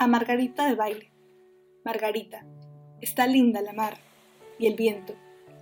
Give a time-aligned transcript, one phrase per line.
[0.00, 1.10] a Margarita de baile.
[1.84, 2.46] Margarita,
[3.00, 3.96] está linda la mar,
[4.56, 5.14] y el viento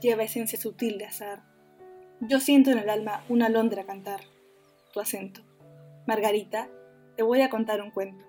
[0.03, 1.43] lleva esencia sutil de azar.
[2.21, 4.21] Yo siento en el alma una alondra cantar,
[4.93, 5.41] tu acento.
[6.07, 6.69] Margarita,
[7.17, 8.27] te voy a contar un cuento.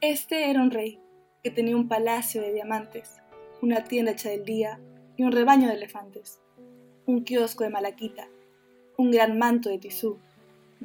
[0.00, 1.00] Este era un rey
[1.42, 3.16] que tenía un palacio de diamantes,
[3.62, 4.78] una tienda hecha del día
[5.16, 6.40] y un rebaño de elefantes,
[7.04, 8.28] un kiosco de malaquita,
[8.96, 10.18] un gran manto de tisú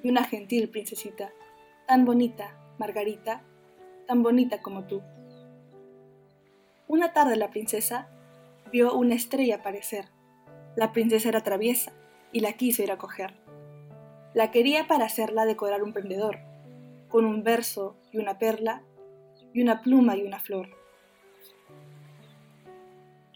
[0.02, 1.32] y una gentil princesita,
[1.88, 3.44] tan bonita, Margarita,
[4.08, 5.04] tan bonita como tú.
[6.88, 8.10] Una tarde la princesa
[8.72, 10.06] vio una estrella aparecer.
[10.76, 11.92] La princesa era traviesa
[12.32, 13.36] y la quiso ir a coger.
[14.34, 16.40] La quería para hacerla decorar un prendedor,
[17.10, 18.82] con un verso y una perla
[19.54, 20.70] y una pluma y una flor.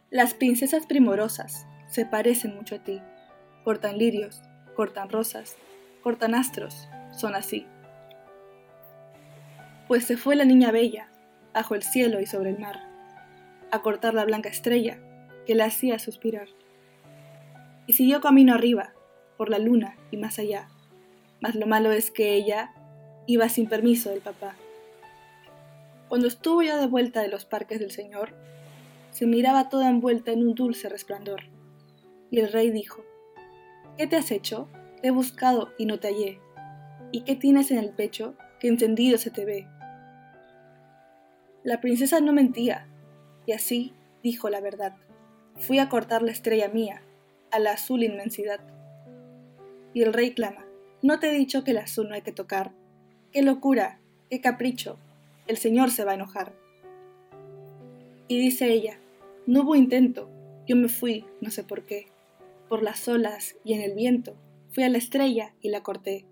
[0.10, 3.02] Las princesas primorosas se parecen mucho a ti.
[3.64, 4.42] Cortan lirios,
[4.76, 5.58] cortan rosas,
[6.02, 7.66] cortan astros, son así.
[9.88, 11.10] Pues se fue la niña bella,
[11.54, 12.80] bajo el cielo y sobre el mar,
[13.72, 15.00] a cortar la blanca estrella
[15.46, 16.48] que la hacía suspirar.
[17.86, 18.94] Y siguió camino arriba,
[19.38, 20.70] por la luna y más allá.
[21.42, 22.74] Mas lo malo es que ella
[23.28, 24.56] iba sin permiso del papá.
[26.08, 28.34] Cuando estuvo ya de vuelta de los parques del Señor,
[29.12, 31.42] se miraba toda envuelta en un dulce resplandor.
[32.32, 33.04] Y el rey dijo,
[33.98, 34.70] ¿Qué te has hecho?
[35.02, 36.40] Te he buscado y no te hallé.
[37.12, 39.68] ¿Y qué tienes en el pecho que encendido se te ve?
[41.66, 42.88] La princesa no mentía,
[43.46, 43.92] y así
[44.24, 44.96] dijo la verdad.
[45.58, 47.02] Fui a cortar la estrella mía,
[47.52, 48.62] a la azul inmensidad.
[49.94, 50.64] Y el rey clama,
[51.02, 52.72] ¿no te he dicho que el azul no hay que tocar?
[53.34, 54.00] ¡Qué locura!
[54.30, 54.98] ¡Qué capricho!
[55.48, 56.54] el Señor se va a enojar.
[58.30, 58.98] Y dice ella,
[59.46, 60.30] no hubo intento,
[60.66, 62.08] yo me fui, no sé por qué,
[62.70, 64.36] por las olas y en el viento,
[64.72, 66.26] fui a la estrella y la corté.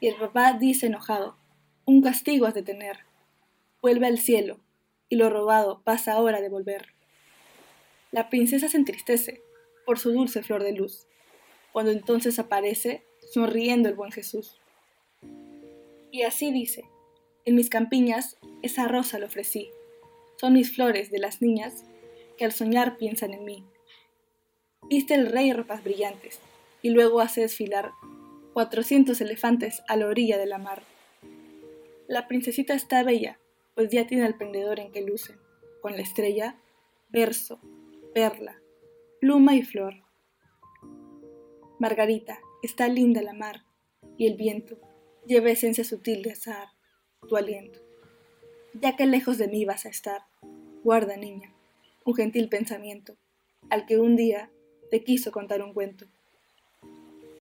[0.00, 1.36] Y el papá dice enojado,
[1.84, 3.00] un castigo has de tener,
[3.82, 4.58] vuelve al cielo,
[5.08, 6.94] y lo robado pasa ahora de volver.
[8.10, 9.42] La princesa se entristece
[9.84, 11.06] por su dulce flor de luz,
[11.72, 14.58] cuando entonces aparece sonriendo el buen Jesús.
[16.10, 16.84] Y así dice,
[17.44, 19.70] en mis campiñas esa rosa le ofrecí.
[20.36, 21.84] Son mis flores de las niñas
[22.38, 23.64] que al soñar piensan en mí.
[24.88, 26.40] Viste el rey ropas brillantes
[26.82, 27.92] y luego hace desfilar
[28.60, 30.82] cuatrocientos elefantes a la orilla de la mar.
[32.08, 33.40] La princesita está bella,
[33.74, 35.38] pues ya tiene el prendedor en que luce,
[35.80, 36.60] con la estrella,
[37.08, 37.58] verso,
[38.12, 38.60] perla,
[39.18, 39.94] pluma y flor.
[41.78, 43.64] Margarita, está linda la mar,
[44.18, 44.78] y el viento
[45.26, 46.68] lleva esencia sutil de azar
[47.26, 47.80] tu aliento.
[48.74, 50.24] Ya que lejos de mí vas a estar,
[50.84, 51.50] guarda, niña,
[52.04, 53.16] un gentil pensamiento,
[53.70, 54.50] al que un día
[54.90, 56.08] te quiso contar un cuento.